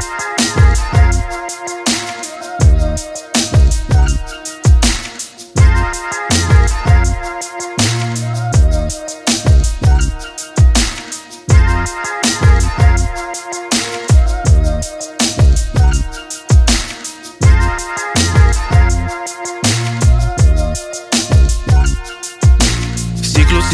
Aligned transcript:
Thank 0.00 1.88
you. 1.88 1.93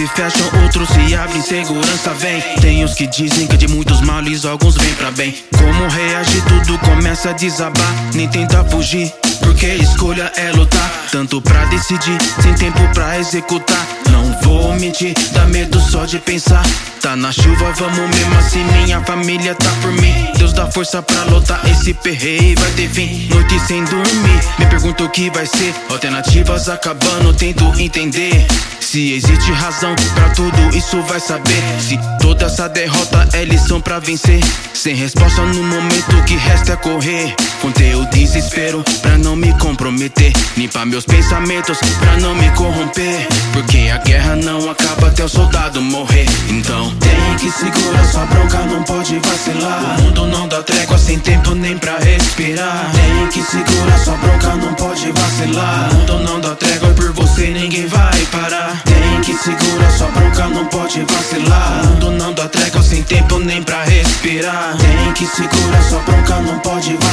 Se 0.01 0.07
fecham, 0.09 0.63
outros 0.63 0.89
se 0.89 1.15
abrem, 1.15 1.43
segurança 1.43 2.15
vem. 2.15 2.41
Tem 2.63 2.83
os 2.85 2.95
que 2.95 3.07
dizem 3.07 3.47
que 3.47 3.57
de 3.57 3.69
muitos 3.69 4.01
males 4.01 4.47
alguns 4.47 4.75
vêm 4.75 4.95
pra 4.95 5.11
bem. 5.11 5.35
Como 5.59 5.89
reagir, 5.89 6.43
tudo 6.45 6.79
começa 6.79 7.31
a 7.31 7.33
desabar. 7.33 7.95
Nem 8.15 8.27
tenta 8.29 8.65
fugir, 8.65 9.13
porque 9.41 9.67
escolha 9.67 10.33
é 10.37 10.53
lutar. 10.53 10.91
Tanto 11.13 11.43
pra 11.43 11.67
decidir, 11.67 12.17
sem 12.43 12.55
tempo 12.55 12.81
pra 12.95 13.19
executar. 13.19 14.00
Não 14.11 14.41
vou 14.43 14.75
mentir, 14.79 15.15
dá 15.33 15.47
medo 15.47 15.81
só 15.81 16.05
de 16.05 16.19
pensar. 16.19 16.63
Tá 17.01 17.17
na 17.17 17.33
chuva, 17.33 17.73
vamos 17.73 18.17
mesmo 18.17 18.39
assim, 18.39 18.63
minha 18.65 19.01
família 19.03 19.55
tá 19.55 19.71
por 19.81 19.93
mim. 19.93 20.15
Deus 20.37 20.53
dá 20.53 20.71
força 20.71 21.01
pra 21.03 21.23
lutar, 21.25 21.61
esse 21.71 21.95
perreio 21.95 22.59
vai 22.59 22.71
ter 22.73 22.89
fim. 22.89 23.29
Noite 23.29 23.59
sem 23.61 23.83
dormir, 23.85 24.41
me 24.59 24.67
pergunto 24.67 25.05
o 25.05 25.09
que 25.09 25.31
vai 25.31 25.47
ser. 25.47 25.75
Alternativas 25.89 26.69
acabando, 26.69 27.33
tento 27.33 27.65
entender. 27.81 28.47
Se 28.91 29.13
existe 29.13 29.53
razão 29.53 29.95
pra 30.17 30.31
tudo, 30.31 30.77
isso 30.77 31.01
vai 31.03 31.21
saber. 31.21 31.63
Se 31.79 31.97
toda 32.21 32.47
essa 32.47 32.69
derrota 32.69 33.29
é 33.35 33.45
lição 33.45 33.81
pra 33.81 34.01
vencer. 34.01 34.41
Sem 34.75 34.97
resposta 34.97 35.43
no 35.43 35.63
momento 35.63 36.25
que 36.27 36.35
resta 36.35 36.73
é 36.73 36.77
correr. 36.77 37.33
Contei 37.63 37.95
o 37.95 38.05
desespero 38.07 38.83
pra 39.01 39.17
não 39.17 39.37
me 39.37 39.57
comprometer. 39.61 40.33
Limpar 40.57 40.87
meus 40.87 41.05
pensamentos 41.05 41.79
pra 42.01 42.17
não 42.17 42.35
me 42.35 42.51
corromper. 42.57 43.29
Porque 43.53 43.91
a 43.95 44.00
guerra 44.05 44.37
não 44.37 44.71
acaba 44.71 45.09
até 45.09 45.25
o 45.25 45.29
soldado 45.29 45.81
morrer. 45.81 46.27
Então 46.49 46.91
tem 46.97 47.37
que 47.39 47.51
segurar 47.51 48.05
sua 48.05 48.27
bronca, 48.27 48.59
não 48.59 48.83
pode 48.83 49.19
vacilar. 49.19 49.99
O 49.99 50.03
mundo 50.03 50.27
não 50.27 50.49
dá 50.49 50.63
trégua 50.63 50.99
sem 50.99 51.19
tempo 51.19 51.55
nem 51.55 51.77
pra 51.79 51.99
respirar. 51.99 52.91
Tem 52.93 53.29
que 53.29 53.43
segurar 53.43 53.99
sua 53.99 54.17
bronca, 54.17 54.55
não 54.57 54.75
pode 54.75 55.13
vacilar. 55.13 55.91
O 55.91 55.95
mundo 55.95 56.19
não 56.21 56.41
dá 56.41 56.55
trégua 56.55 56.89
por 56.91 57.13
você, 57.13 57.49
ninguém 57.49 57.87
vai 57.87 58.19
parar. 58.27 58.83
Tem 58.85 59.21
que 59.23 59.35
segurar 59.35 59.91
sua 59.91 60.09
bronca, 60.09 60.49
não 60.49 60.67
pode 60.67 61.01
vacilar. 61.05 61.83
O 61.83 61.87
mundo 61.87 62.11
não 62.13 62.33
dá 62.33 62.49
trégua 62.49 62.83
sem 62.83 63.03
tempo 63.03 63.39
nem 63.39 63.63
pra 63.63 63.85
respirar. 63.85 64.77
Tem 64.77 65.13
que 65.13 65.27
segurar 65.27 65.83
sua 65.89 66.01
bronca, 66.01 66.41
não 66.41 66.59
pode 66.61 66.95
vacilar. 66.95 67.10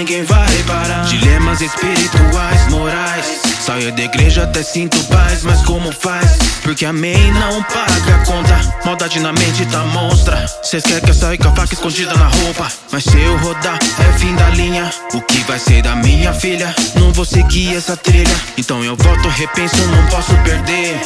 Ninguém 0.00 0.24
vai 0.24 0.62
parar. 0.66 1.04
Dilemas 1.04 1.60
espirituais, 1.60 2.68
morais. 2.70 3.26
Saio 3.60 3.92
da 3.92 4.02
igreja 4.02 4.44
até 4.44 4.62
sinto 4.62 4.98
paz, 5.04 5.44
mas 5.44 5.60
como 5.62 5.92
faz? 5.92 6.38
Porque 6.62 6.86
amém 6.86 7.30
não 7.32 7.62
paga 7.64 8.14
a 8.14 8.24
conta. 8.24 8.79
Maldade 9.10 9.20
na 9.20 9.32
mente 9.32 9.66
tá 9.66 9.84
monstra. 9.86 10.46
Cês 10.62 10.84
querem 10.84 11.02
que 11.02 11.10
eu 11.10 11.14
saia 11.14 11.36
com 11.36 11.48
a 11.48 11.52
faca 11.52 11.74
escondida 11.74 12.14
na 12.14 12.28
roupa. 12.28 12.68
Mas 12.92 13.02
se 13.02 13.18
eu 13.20 13.36
rodar, 13.38 13.76
é 13.98 14.18
fim 14.18 14.34
da 14.36 14.48
linha. 14.50 14.88
O 15.14 15.20
que 15.20 15.38
vai 15.44 15.58
ser 15.58 15.82
da 15.82 15.96
minha 15.96 16.32
filha? 16.32 16.72
Não 16.94 17.12
vou 17.12 17.24
seguir 17.24 17.74
essa 17.74 17.96
trilha. 17.96 18.34
Então 18.56 18.84
eu 18.84 18.94
volto, 18.96 19.28
repenso, 19.28 19.76
não 19.88 20.06
posso 20.06 20.32
perder. 20.44 21.00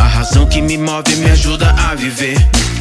A 0.00 0.04
razão 0.04 0.46
que 0.46 0.60
me 0.60 0.76
move 0.76 1.14
me 1.16 1.30
ajuda 1.30 1.70
a 1.70 1.94
viver. 1.94 2.36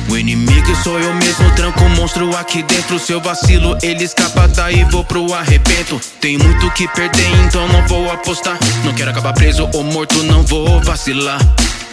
O 0.10 0.18
inimigo 0.18 0.76
sou 0.84 1.00
eu 1.00 1.14
mesmo, 1.14 1.50
tranco 1.56 1.84
um 1.84 1.90
monstro 1.90 2.36
aqui 2.36 2.64
dentro. 2.64 2.98
Seu 2.98 3.22
vacilo, 3.22 3.78
ele 3.84 4.04
escapa 4.04 4.48
daí, 4.48 4.84
vou 4.86 5.04
pro 5.04 5.32
arrebento. 5.34 6.02
Tenho 6.20 6.44
muito 6.44 6.72
que 6.72 6.88
perder, 6.88 7.30
então 7.46 7.68
não 7.68 7.88
vou 7.88 8.12
apostar. 8.12 8.58
Não 8.84 8.94
quero 8.94 9.12
acabar 9.12 9.34
preso 9.34 9.70
ou 9.74 9.84
morto, 9.84 10.24
não 10.24 10.44
vou 10.44 10.81
vacilar. 10.81 11.40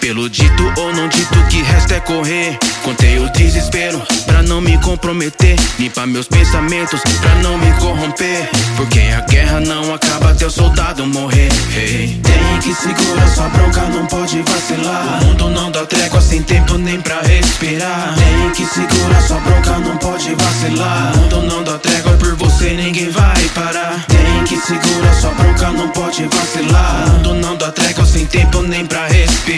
Pelo 0.02 0.28
dito 0.28 0.72
ou 0.78 0.92
não 0.92 1.06
dito, 1.06 1.46
que 1.48 1.62
resta 1.62 1.94
é 1.94 2.00
correr. 2.00 2.58
Contei 2.82 3.20
o 3.20 3.30
desespero 3.30 4.02
pra 4.26 4.42
não 4.42 4.60
me 4.60 4.76
comprometer. 4.78 5.54
Limpar 5.78 6.08
meus 6.08 6.26
pensamentos 6.26 7.00
pra 7.20 7.36
não 7.36 7.56
me 7.56 7.70
corromper. 7.74 8.50
Porque 8.76 8.98
a 8.98 9.20
guerra 9.20 9.60
não 9.60 9.94
acaba 9.94 10.32
até 10.32 10.44
o 10.44 10.50
soldado 10.50 11.06
morrer. 11.06 11.48
Hey. 11.76 12.20
Tem 12.20 12.58
que 12.60 12.74
segurar 12.74 13.28
sua 13.28 13.48
bronca, 13.50 13.82
não 13.82 14.04
pode 14.06 14.42
vacilar. 14.42 15.22
O 15.22 15.26
mundo 15.26 15.50
não 15.50 15.70
dá 15.70 15.86
trégua 15.86 16.20
sem 16.20 16.42
tempo 16.42 16.76
nem 16.78 17.00
pra 17.00 17.20
respirar. 17.20 18.16
Tem 18.16 18.50
que 18.50 18.66
segurar 18.74 19.22
sua 19.22 19.38
bronca, 19.38 19.78
não 19.78 19.96
pode 19.98 20.34
vacilar. 20.34 21.12
O 21.14 21.18
mundo 21.18 21.42
não 21.42 21.62
dá 21.62 21.78
trégua 21.78 22.12
por 22.14 22.34
você, 22.34 22.70
ninguém 22.70 23.08
vai 23.08 23.48
parar. 23.54 24.04
Tem 24.08 24.44
que 24.48 24.56
segurar 24.66 25.14
sua 25.14 25.30
bronca, 25.30 25.70
não 25.70 25.88
pode 25.90 26.24
vacilar. 26.24 27.04
O 27.06 27.10
mundo 27.12 27.34
não 27.34 27.56
dá 27.56 27.70
trégua 27.70 28.04
sem 28.04 28.26
tempo 28.26 28.62
nem 28.62 28.84
pra 28.84 29.01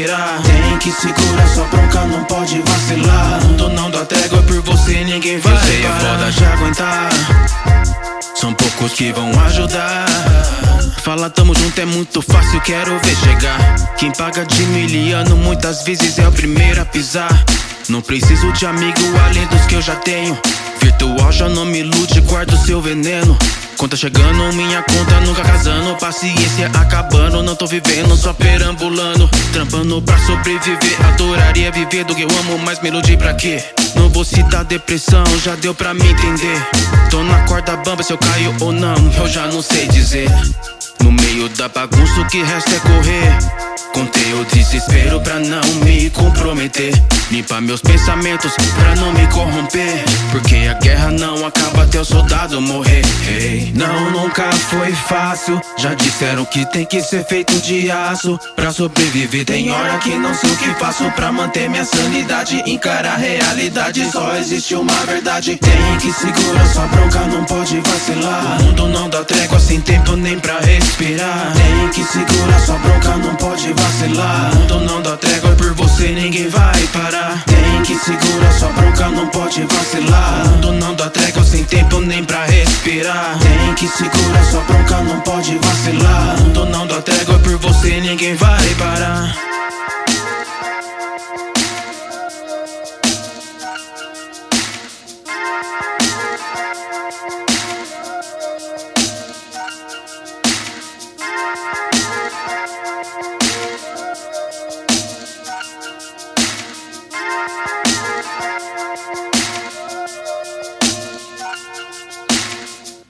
Tem 0.05 0.79
que 0.81 0.93
segurar 0.93 1.49
sua 1.49 1.65
bronca, 1.65 2.05
não 2.05 2.25
pode 2.25 2.61
vacilar. 2.61 3.41
O 3.41 3.47
mundo 3.47 3.69
não 3.71 3.91
dá 3.91 4.05
trégua 4.05 4.43
por 4.43 4.61
você, 4.61 5.03
ninguém 5.03 5.39
vai. 5.39 5.55
Eu 5.55 5.59
sei, 5.61 5.83
é 5.83 5.89
foda 5.89 6.31
já 6.31 6.53
aguentar. 6.53 7.11
São 8.35 8.53
poucos 8.53 8.93
que 8.93 9.13
vão 9.13 9.31
ajudar. 9.47 10.05
Fala 11.03 11.31
tamo 11.31 11.55
junto 11.55 11.81
é 11.81 11.87
muito 11.87 12.21
fácil, 12.21 12.61
quero 12.61 12.99
ver 12.99 13.17
chegar. 13.17 13.97
Quem 13.97 14.13
paga 14.13 14.45
de 14.45 14.63
miliano 14.65 15.37
muitas 15.37 15.83
vezes 15.85 16.19
é 16.19 16.29
o 16.29 16.33
primeiro 16.33 16.83
a 16.83 16.85
pisar. 16.85 17.43
Não 17.89 18.03
preciso 18.03 18.53
de 18.53 18.67
amigo 18.67 19.01
além 19.27 19.47
dos 19.47 19.65
que 19.65 19.75
eu 19.75 19.83
já 19.83 19.97
tenho. 19.97 20.39
Virtual 20.83 21.33
já 21.33 21.49
não 21.49 21.65
me 21.65 21.79
ilude, 21.79 22.21
guardo 22.21 22.55
seu 22.59 22.83
veneno. 22.83 23.39
Conta 23.85 23.99
chegando, 23.99 24.51
minha 24.55 24.83
conta 24.83 25.21
nunca 25.21 25.43
casando. 25.43 25.95
Paciência 25.97 26.69
acabando, 26.69 27.43
não 27.43 27.55
tô 27.55 27.67
vivendo, 27.67 28.17
só 28.17 28.33
perambulando. 28.33 29.29
Trampando 29.53 30.01
pra 30.01 30.17
sobreviver, 30.21 31.07
adoraria 31.07 31.71
viver 31.71 32.03
do 32.03 32.15
que 32.15 32.23
eu 32.23 32.29
amo, 32.41 32.59
mas 32.65 32.81
me 32.81 32.89
ilude 32.89 33.15
pra 33.19 33.35
quê? 33.35 33.63
Não 33.95 34.09
vou 34.09 34.25
citar 34.25 34.65
depressão, 34.65 35.23
já 35.45 35.55
deu 35.57 35.75
pra 35.75 35.93
me 35.93 36.01
entender. 36.01 36.67
Tô 37.11 37.23
na 37.25 37.41
corda 37.41 37.77
bamba, 37.77 38.03
se 38.03 38.15
eu 38.15 38.17
caio 38.17 38.57
ou 38.61 38.73
não, 38.73 38.97
eu 39.19 39.29
já 39.29 39.49
não 39.49 39.61
sei 39.61 39.87
dizer. 39.89 40.31
No 41.03 41.13
meio 41.13 41.51
da 41.51 41.69
bagunça, 41.69 42.23
o 42.23 42.27
que 42.29 42.43
resta 42.43 42.75
é 42.75 42.79
correr. 42.79 43.74
Contei 43.95 44.35
o 44.35 44.45
desespero 44.47 45.21
pra 45.21 45.39
não 45.39 45.63
me 45.85 46.11
comprometer. 46.11 46.93
Limpar 47.31 47.61
meus 47.61 47.81
pensamentos 47.81 48.53
pra 48.77 48.97
não 48.97 49.13
me 49.13 49.25
corromper. 49.29 50.05
Porque 50.33 50.57
a 50.69 50.75
guerra 50.75 51.13
não 51.13 51.47
acaba 51.47 51.85
até 51.85 52.01
o 52.01 52.05
soldado 52.05 52.61
morrer. 52.61 53.03
Hey. 53.29 53.73
Não, 53.77 54.11
nunca 54.11 54.51
foi 54.69 54.91
fácil. 54.93 55.61
Já 55.79 55.95
disseram 55.95 56.45
que 56.45 56.67
tem 56.67 56.85
que 56.85 57.01
ser 57.03 57.25
feito 57.25 57.55
de 57.61 57.89
aço. 57.89 58.37
Pra 58.57 58.73
sobreviver, 58.73 59.45
tem 59.45 59.71
hora 59.71 59.97
que 59.99 60.11
não 60.17 60.35
sei 60.35 60.51
o 60.51 60.57
que 60.57 60.71
faço 60.75 61.09
pra 61.13 61.31
manter 61.31 61.71
minha 61.71 61.85
sanidade. 61.85 62.65
Encarar 62.67 63.15
a 63.15 63.17
realidade, 63.17 64.11
só 64.11 64.35
existe 64.35 64.75
uma 64.75 65.07
verdade. 65.07 65.57
Tem 65.57 65.99
que 65.99 66.13
segurar 66.13 66.67
sua 66.67 66.87
bronca, 66.89 67.21
não 67.29 67.45
pode 67.45 67.81
vacilar. 67.81 68.61
O 68.61 68.65
mundo 68.65 68.89
não 68.89 69.09
dá 69.09 69.23
trégua 69.23 69.61
sem 69.61 69.81
tempo 69.81 70.17
nem 70.17 70.37
pra 70.41 70.59
respirar. 70.59 71.53
Que 71.95 72.03
segurar 72.03 72.59
sua 72.59 72.77
bronca, 72.79 73.17
não 73.19 73.37
pode 73.37 73.73
vacilar. 73.73 74.51
O 74.51 74.57
mundo 74.57 74.81
não 74.81 75.01
dá 75.01 75.17
trégua 75.17 75.51
por 75.53 75.75
você, 75.75 76.09
ninguém 76.09 76.49
vai 76.49 76.89
parar. 76.89 77.45
Tem 77.47 77.83
que 77.85 77.97
segurar 77.97 78.53
sua 78.53 78.69
bronca, 78.71 79.09
não 79.11 79.29
pode 79.29 79.63
vacilar. 79.63 80.43
O 80.45 80.49
mundo 80.49 80.73
não 80.73 80.95
dá 80.97 81.09
trégua 81.09 81.45
sem 81.45 81.63
tempo 81.63 82.01
nem 82.01 82.25
pra 82.25 82.47
respirar. 82.47 83.39
Tem 83.39 83.75
que 83.75 83.87
segurar 83.87 84.45
sua 84.51 84.63
bronca, 84.63 85.03
não 85.03 85.21
pode 85.21 85.57
vacilar. 85.57 86.37
O 86.37 86.43
mundo 86.43 86.67
não 86.67 86.85
dá 86.85 87.01
trégua 87.01 87.39
por 87.39 87.59
você, 87.59 88.01
ninguém 88.01 88.35
vai 88.35 88.75
parar. 88.75 89.54